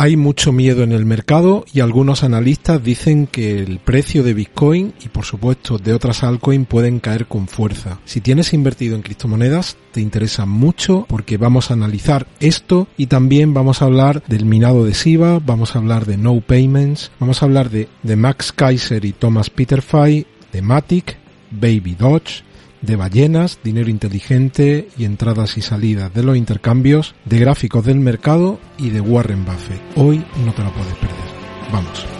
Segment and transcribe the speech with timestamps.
[0.00, 4.94] hay mucho miedo en el mercado y algunos analistas dicen que el precio de Bitcoin
[5.04, 7.98] y por supuesto de otras altcoins pueden caer con fuerza.
[8.04, 13.54] Si tienes invertido en criptomonedas te interesa mucho porque vamos a analizar esto y también
[13.54, 17.46] vamos a hablar del minado de SIBA, vamos a hablar de no payments, vamos a
[17.46, 21.16] hablar de, de Max Kaiser y Thomas Peterfy, de Matic,
[21.50, 22.44] Baby Dodge,
[22.80, 28.58] de ballenas, dinero inteligente y entradas y salidas de los intercambios, de gráficos del mercado
[28.76, 29.80] y de Warren Buffett.
[29.96, 31.28] Hoy no te lo puedes perder.
[31.72, 32.17] Vamos.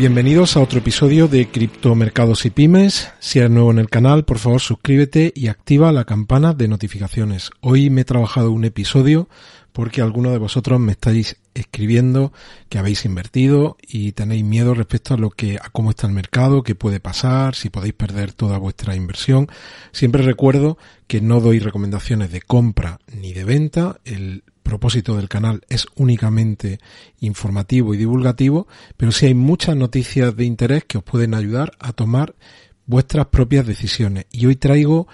[0.00, 3.12] Bienvenidos a otro episodio de Criptomercados y Pymes.
[3.18, 7.50] Si eres nuevo en el canal, por favor suscríbete y activa la campana de notificaciones.
[7.60, 9.28] Hoy me he trabajado un episodio
[9.74, 12.32] porque algunos de vosotros me estáis escribiendo
[12.70, 16.62] que habéis invertido y tenéis miedo respecto a lo que a cómo está el mercado,
[16.62, 19.48] qué puede pasar, si podéis perder toda vuestra inversión.
[19.92, 20.78] Siempre recuerdo
[21.08, 24.00] que no doy recomendaciones de compra ni de venta.
[24.70, 26.78] Propósito del canal es únicamente
[27.18, 31.92] informativo y divulgativo, pero sí hay muchas noticias de interés que os pueden ayudar a
[31.92, 32.36] tomar
[32.86, 34.26] vuestras propias decisiones.
[34.30, 35.08] Y hoy traigo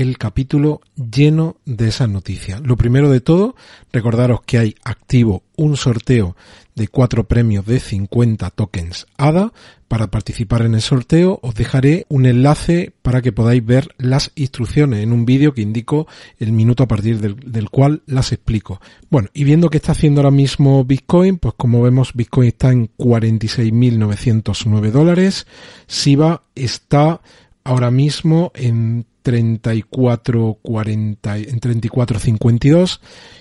[0.00, 2.60] el capítulo lleno de esas noticias.
[2.60, 3.56] Lo primero de todo,
[3.92, 6.36] recordaros que hay activo un sorteo
[6.76, 9.52] de cuatro premios de 50 tokens ADA.
[9.88, 15.02] Para participar en el sorteo os dejaré un enlace para que podáis ver las instrucciones
[15.02, 16.06] en un vídeo que indico
[16.38, 18.80] el minuto a partir del, cual las explico.
[19.10, 22.88] Bueno, y viendo que está haciendo ahora mismo Bitcoin, pues como vemos Bitcoin está en
[22.96, 25.48] 46.909 dólares.
[25.88, 27.20] SIBA está
[27.64, 33.00] ahora mismo en 34.40 en 34.52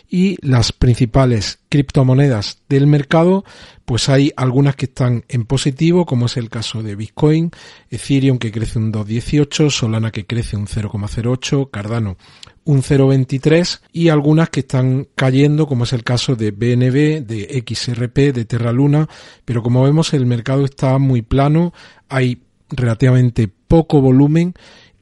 [0.09, 3.45] y las principales criptomonedas del mercado
[3.85, 7.51] pues hay algunas que están en positivo como es el caso de Bitcoin,
[7.89, 12.17] Ethereum que crece un 2.18, Solana que crece un 0.08, Cardano
[12.65, 18.33] un 0.23 y algunas que están cayendo como es el caso de BNB, de XRP,
[18.33, 19.07] de Terra Luna,
[19.45, 21.71] pero como vemos el mercado está muy plano,
[22.09, 24.53] hay relativamente poco volumen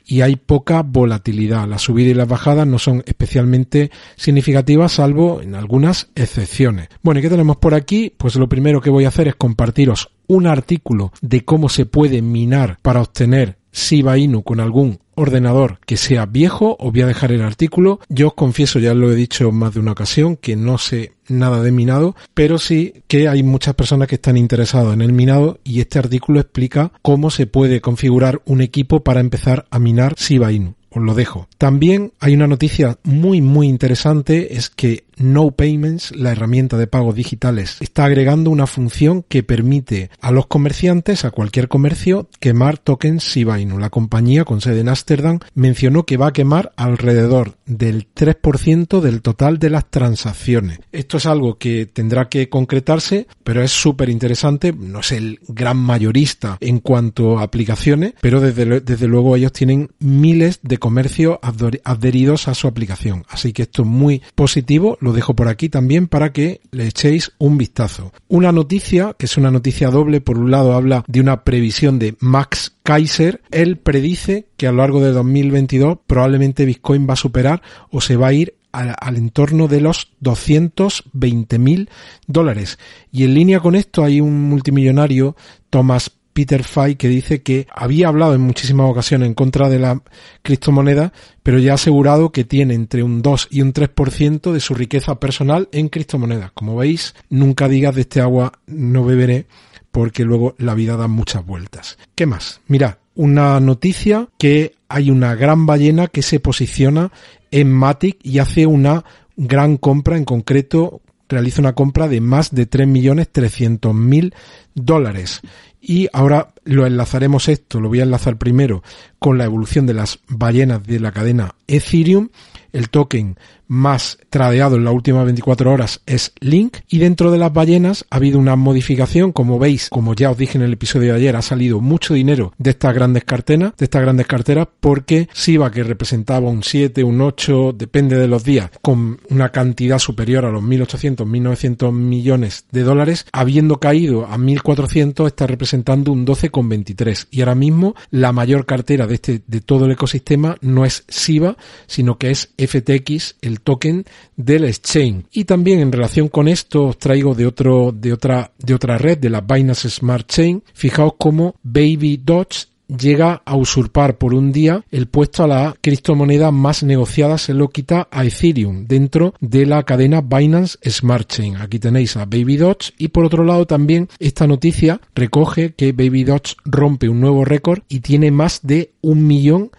[0.05, 1.67] y hay poca volatilidad.
[1.67, 6.89] Las subidas y las bajadas no son especialmente significativas salvo en algunas excepciones.
[7.01, 8.13] Bueno, ¿y qué tenemos por aquí?
[8.15, 12.21] Pues lo primero que voy a hacer es compartiros un artículo de cómo se puede
[12.21, 17.31] minar para obtener Shiba Inu con algún ordenador que sea viejo, os voy a dejar
[17.31, 17.99] el artículo.
[18.09, 21.61] Yo os confieso, ya lo he dicho más de una ocasión, que no sé nada
[21.61, 25.79] de minado, pero sí que hay muchas personas que están interesadas en el minado y
[25.79, 30.75] este artículo explica cómo se puede configurar un equipo para empezar a minar Shiba Inu
[30.95, 31.47] os lo dejo.
[31.57, 37.15] También hay una noticia muy muy interesante, es que No Payments, la herramienta de pagos
[37.15, 43.23] digitales, está agregando una función que permite a los comerciantes, a cualquier comercio, quemar tokens
[43.23, 43.55] Shiba.
[43.55, 49.21] La compañía con sede en Ámsterdam mencionó que va a quemar alrededor del 3% del
[49.21, 50.79] total de las transacciones.
[50.91, 54.73] Esto es algo que tendrá que concretarse, pero es súper interesante.
[54.73, 59.91] No es el gran mayorista en cuanto a aplicaciones, pero desde, desde luego ellos tienen
[59.99, 61.39] miles de comercio
[61.83, 63.25] adheridos a su aplicación.
[63.27, 67.31] Así que esto es muy positivo, lo dejo por aquí también para que le echéis
[67.39, 68.13] un vistazo.
[68.27, 72.15] Una noticia, que es una noticia doble, por un lado habla de una previsión de
[72.19, 77.63] Max Kaiser, él predice que a lo largo de 2022 probablemente Bitcoin va a superar
[77.89, 81.89] o se va a ir al, entorno de los 220 mil
[82.27, 82.77] dólares.
[83.11, 85.35] Y en línea con esto hay un multimillonario,
[85.71, 90.01] Thomas Peter Fay que dice que había hablado en muchísimas ocasiones en contra de la
[90.41, 94.73] criptomoneda, pero ya ha asegurado que tiene entre un 2 y un 3% de su
[94.75, 96.51] riqueza personal en criptomonedas.
[96.51, 99.45] Como veis, nunca digas de este agua no beberé
[99.91, 101.97] porque luego la vida da muchas vueltas.
[102.15, 102.59] ¿Qué más?
[102.67, 107.13] Mirad, una noticia que hay una gran ballena que se posiciona
[107.49, 109.05] en Matic y hace una
[109.37, 110.99] gran compra, en concreto
[111.29, 114.33] realiza una compra de más de 3.300.000
[114.73, 115.41] dólares.
[115.81, 118.83] Y ahora lo enlazaremos esto, lo voy a enlazar primero
[119.19, 122.29] con la evolución de las ballenas de la cadena Ethereum.
[122.73, 127.53] El token más tradeado en las últimas 24 horas es Link y dentro de las
[127.53, 131.19] ballenas ha habido una modificación, como veis, como ya os dije en el episodio de
[131.19, 135.71] ayer, ha salido mucho dinero de estas grandes carteras, de estas grandes carteras porque SIVA
[135.71, 140.51] que representaba un 7, un 8, depende de los días, con una cantidad superior a
[140.51, 147.41] los 1800, 1900 millones de dólares, habiendo caído a 1400 está representando un 12,23 y
[147.41, 151.57] ahora mismo la mayor cartera de este de todo el ecosistema no es SIVA,
[151.87, 154.05] sino que es FTX, el token
[154.35, 155.25] del exchange.
[155.31, 159.17] Y también en relación con esto os traigo de otro, de otra, de otra red,
[159.17, 160.63] de la Binance Smart Chain.
[160.73, 166.51] Fijaos cómo Baby Dodge llega a usurpar por un día el puesto a la criptomoneda
[166.51, 171.57] más negociada, se lo quita a Ethereum dentro de la cadena Binance Smart Chain.
[171.57, 176.23] Aquí tenéis a Baby Dodge y por otro lado también esta noticia recoge que Baby
[176.23, 179.71] Dodge rompe un nuevo récord y tiene más de un millón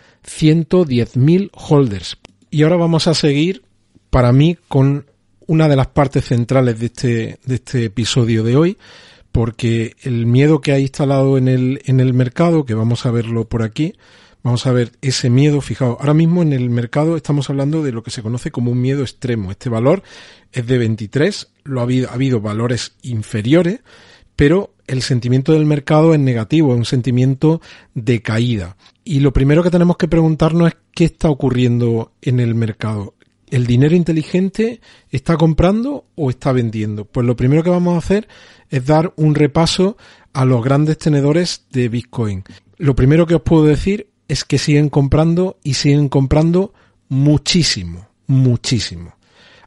[1.14, 2.18] mil holders.
[2.50, 3.62] Y ahora vamos a seguir
[4.16, 5.04] para mí con
[5.46, 8.78] una de las partes centrales de este, de este episodio de hoy,
[9.30, 13.46] porque el miedo que ha instalado en el, en el mercado, que vamos a verlo
[13.46, 13.92] por aquí,
[14.42, 18.02] vamos a ver ese miedo, fijaos, ahora mismo en el mercado estamos hablando de lo
[18.02, 19.50] que se conoce como un miedo extremo.
[19.50, 20.02] Este valor
[20.50, 23.80] es de 23, lo ha habido, ha habido valores inferiores,
[24.34, 27.60] pero el sentimiento del mercado es negativo, es un sentimiento
[27.92, 28.78] de caída.
[29.04, 33.12] Y lo primero que tenemos que preguntarnos es qué está ocurriendo en el mercado.
[33.48, 37.04] ¿El dinero inteligente está comprando o está vendiendo?
[37.04, 38.28] Pues lo primero que vamos a hacer
[38.70, 39.96] es dar un repaso
[40.32, 42.44] a los grandes tenedores de Bitcoin.
[42.76, 46.74] Lo primero que os puedo decir es que siguen comprando y siguen comprando
[47.08, 49.14] muchísimo, muchísimo.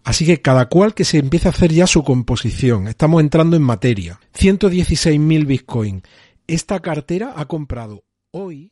[0.04, 2.88] Así que cada cual que se empiece a hacer ya su composición.
[2.88, 4.20] Estamos entrando en materia.
[4.38, 6.04] 116.000 Bitcoin.
[6.48, 8.72] Esta cartera ha comprado hoy